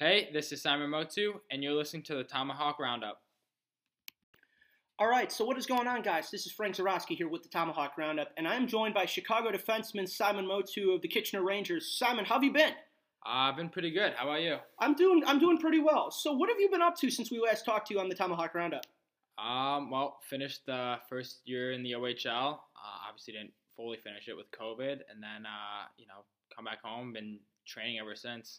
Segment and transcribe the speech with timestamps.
[0.00, 3.22] Hey, this is Simon Motew, and you're listening to the Tomahawk Roundup.
[4.98, 6.32] All right, so what is going on, guys?
[6.32, 9.52] This is Frank Zarowski here with the Tomahawk Roundup, and I am joined by Chicago
[9.52, 11.96] defenseman Simon Motew of the Kitchener Rangers.
[11.96, 12.72] Simon, how have you been?
[13.24, 14.14] Uh, I've been pretty good.
[14.14, 14.56] How about you?
[14.80, 16.10] I'm doing I'm doing pretty well.
[16.10, 18.16] So, what have you been up to since we last talked to you on the
[18.16, 18.86] Tomahawk Roundup?
[19.38, 22.54] Um, well, finished the first year in the OHL.
[22.54, 26.24] Uh, obviously, didn't fully finish it with COVID, and then uh, you know,
[26.54, 27.12] come back home.
[27.12, 28.58] Been training ever since.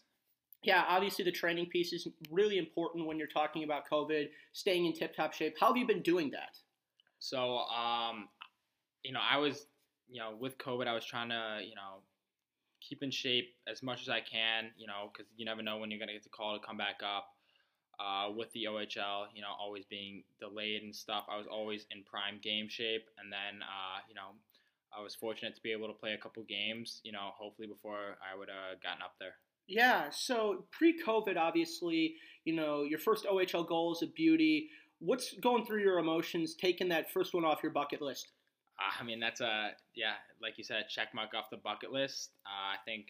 [0.65, 4.93] Yeah, obviously the training piece is really important when you're talking about COVID, staying in
[4.93, 5.55] tip-top shape.
[5.59, 6.57] How have you been doing that?
[7.19, 8.29] So, um,
[9.03, 9.67] you know, I was,
[10.09, 12.01] you know, with COVID, I was trying to, you know,
[12.81, 15.91] keep in shape as much as I can, you know, because you never know when
[15.91, 17.27] you're gonna get the call to come back up.
[17.97, 22.03] Uh, with the OHL, you know, always being delayed and stuff, I was always in
[22.03, 24.35] prime game shape, and then, uh, you know,
[24.91, 28.17] I was fortunate to be able to play a couple games, you know, hopefully before
[28.19, 29.35] I would have gotten up there.
[29.67, 34.69] Yeah, so pre-COVID, obviously, you know, your first OHL goal is a beauty.
[34.99, 38.27] What's going through your emotions, taking that first one off your bucket list?
[38.79, 41.91] Uh, I mean, that's a yeah, like you said, a check mark off the bucket
[41.91, 42.31] list.
[42.45, 43.07] Uh, I think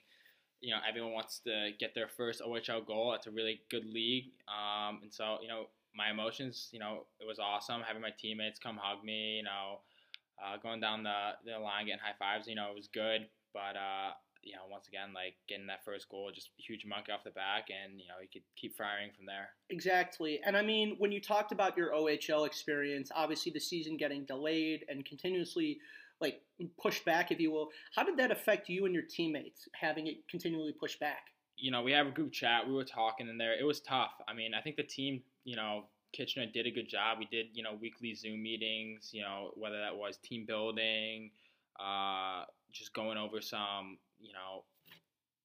[0.61, 3.13] you know everyone wants to get their first OHL goal.
[3.13, 6.69] It's a really good league, um, and so you know my emotions.
[6.71, 9.37] You know, it was awesome having my teammates come hug me.
[9.37, 9.79] You know,
[10.43, 12.47] uh, going down the the line, getting high fives.
[12.47, 14.11] You know, it was good, but uh,
[14.45, 17.67] you know, once again, like getting that first goal, just huge monkey off the back,
[17.69, 19.49] and you know, you could keep firing from there.
[19.69, 24.25] Exactly, and I mean, when you talked about your OHL experience, obviously the season getting
[24.25, 25.79] delayed and continuously
[26.21, 26.41] like
[26.81, 27.69] pushed back, if you will.
[27.95, 31.31] How did that affect you and your teammates having it continually pushed back?
[31.57, 32.67] You know, we have a group chat.
[32.67, 33.57] We were talking in there.
[33.59, 34.11] It was tough.
[34.27, 37.17] I mean, I think the team, you know, Kitchener did a good job.
[37.19, 39.09] We did, you know, weekly Zoom meetings.
[39.13, 41.31] You know, whether that was team building,
[41.79, 44.63] uh, just going over some you know,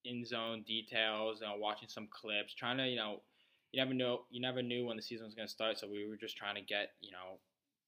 [0.05, 3.21] in zone details, you know, watching some clips, trying to, you know,
[3.71, 5.79] you never know, you never knew when the season was going to start.
[5.79, 7.39] So we were just trying to get, you know,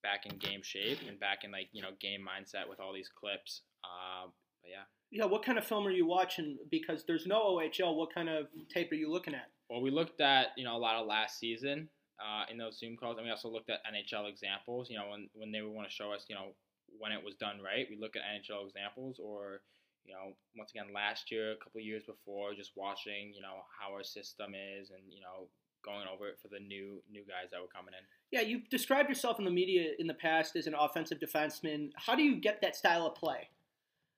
[0.02, 3.10] back in game shape and back in like, you know, game mindset with all these
[3.10, 3.62] clips.
[3.84, 4.28] Uh,
[4.62, 4.86] but yeah.
[5.12, 6.58] Yeah, what kind of film are you watching?
[6.72, 7.96] Because there's no OHL.
[7.96, 9.52] What kind of tape are you looking at?
[9.70, 11.88] Well, we looked at you know a lot of last season
[12.20, 14.90] uh, in those Zoom calls, and we also looked at NHL examples.
[14.90, 16.56] You know, when when they would want to show us, you know,
[16.98, 19.62] when it was done right, we look at NHL examples, or
[20.06, 23.94] you know, once again, last year, a couple years before, just watching, you know, how
[23.94, 25.48] our system is and, you know,
[25.84, 28.06] going over it for the new new guys that were coming in.
[28.32, 31.90] Yeah, you've described yourself in the media in the past as an offensive defenseman.
[31.96, 33.50] How do you get that style of play?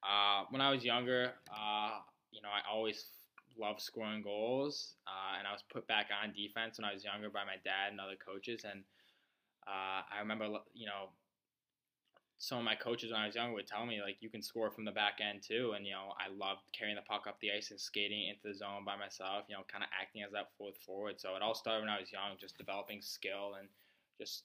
[0.04, 2.00] Uh, when I was younger, uh,
[2.32, 3.08] you know, I always
[3.58, 7.30] loved scoring goals, uh, and I was put back on defense when I was younger
[7.30, 8.64] by my dad and other coaches.
[8.70, 8.84] And
[9.68, 11.10] uh, I remember, you know,
[12.38, 14.70] some of my coaches when I was younger would tell me like you can score
[14.70, 17.52] from the back end too, and you know I loved carrying the puck up the
[17.52, 19.46] ice and skating into the zone by myself.
[19.48, 21.20] You know, kind of acting as that fourth forward.
[21.20, 23.70] So it all started when I was young, just developing skill and
[24.20, 24.44] just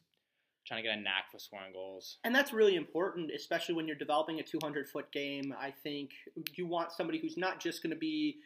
[0.67, 2.19] trying to get a knack for scoring goals.
[2.25, 5.55] And that's really important, especially when you're developing a 200 foot game.
[5.59, 6.11] I think
[6.55, 8.37] you want somebody who's not just going to be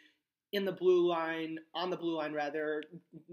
[0.52, 2.82] in the blue line, on the blue line rather,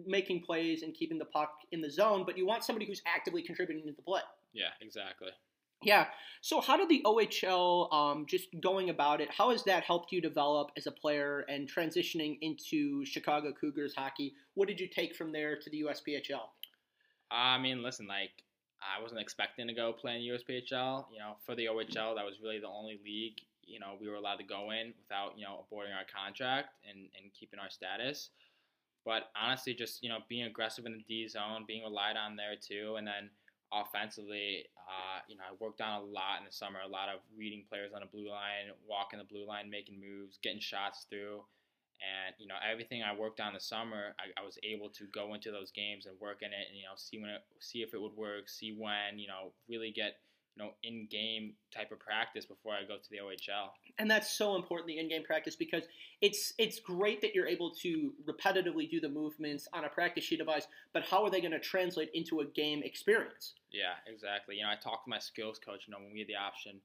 [0.08, 3.44] making plays and keeping the puck in the zone, but you want somebody who's actively
[3.44, 4.22] contributing to the play.
[4.54, 5.30] Yeah, exactly.
[5.84, 6.06] Yeah.
[6.42, 10.22] So, how did the OHL, um, just going about it, how has that helped you
[10.22, 14.34] develop as a player and transitioning into Chicago Cougars hockey?
[14.56, 16.50] What did you take from there to the USPHL?
[17.30, 18.32] I mean, listen, like
[18.82, 21.06] I wasn't expecting to go play in USPHL.
[21.12, 23.38] You know, for the OHL, that was really the only league
[23.72, 27.08] you know we were allowed to go in without you know aborting our contract and
[27.22, 28.30] and keeping our status.
[29.06, 32.56] But honestly, just you know being aggressive in the D zone, being relied on there
[32.60, 33.30] too, and then
[33.74, 37.22] offensively, uh, you know, I worked on a lot in the summer, a lot of
[37.38, 41.44] reading players on the blue line, walking the blue line, making moves, getting shots through.
[42.02, 45.34] And, you know, everything I worked on the summer, I, I was able to go
[45.34, 47.94] into those games and work in it and, you know, see when it, see if
[47.94, 50.18] it would work, see when, you know, really get–
[50.56, 53.70] you know in-game type of practice before I go to the OHL.
[53.98, 55.84] And that's so important the in-game practice because
[56.22, 60.40] it's it's great that you're able to repetitively do the movements on a practice sheet
[60.40, 63.54] device, but how are they going to translate into a game experience?
[63.72, 64.58] Yeah, exactly.
[64.58, 65.86] You know, I talked to my skills coach.
[65.88, 66.82] You know, when we had the option,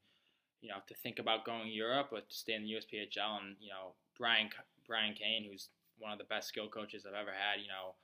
[0.60, 3.56] you know, to think about going to Europe or to stay in the USPHL, and
[3.60, 4.48] you know, Brian
[4.86, 7.60] Brian Kane, who's one of the best skill coaches I've ever had.
[7.60, 7.94] You know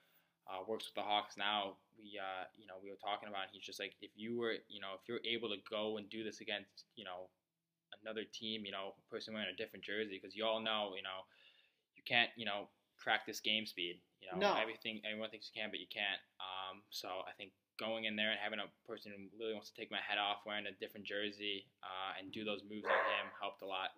[0.48, 1.78] uh, works with the Hawks now.
[1.98, 3.52] We, uh, you know, we were talking about.
[3.52, 6.24] He's just like, if you were, you know, if you're able to go and do
[6.24, 7.30] this against, you know,
[8.02, 11.02] another team, you know, a person wearing a different jersey, because you all know, you
[11.02, 11.22] know,
[11.94, 12.66] you can't, you know,
[12.98, 13.98] practice game speed.
[14.22, 14.60] You know, no.
[14.60, 16.22] everything everyone thinks you can, but you can't.
[16.38, 19.74] Um, so I think going in there and having a person who really wants to
[19.74, 23.26] take my head off wearing a different jersey uh, and do those moves on him
[23.42, 23.90] helped a lot.